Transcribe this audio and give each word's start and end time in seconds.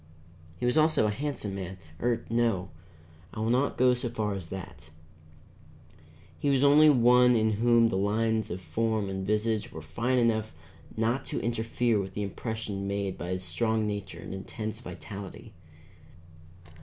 He 0.59 0.65
was 0.65 0.79
also 0.79 1.05
a 1.05 1.11
handsome 1.11 1.53
man, 1.53 1.77
or 1.99 2.25
no, 2.27 2.69
I 3.35 3.39
will 3.39 3.51
not 3.51 3.77
go 3.77 3.93
so 3.93 4.09
far 4.09 4.33
as 4.33 4.49
that; 4.49 4.89
he 6.39 6.49
was 6.49 6.63
only 6.63 6.89
one 6.89 7.35
in 7.35 7.51
whom 7.51 7.89
the 7.89 7.97
lines 7.97 8.49
of 8.49 8.61
form 8.61 9.09
and 9.09 9.27
visage 9.27 9.71
were 9.71 9.79
fine 9.79 10.17
enough 10.17 10.55
not 10.97 11.23
to 11.25 11.39
interfere 11.41 11.99
with 11.99 12.15
the 12.15 12.23
impression 12.23 12.87
made 12.87 13.15
by 13.15 13.29
his 13.29 13.43
strong 13.43 13.85
nature 13.85 14.17
and 14.17 14.33
intense 14.33 14.79
vitality. 14.79 15.53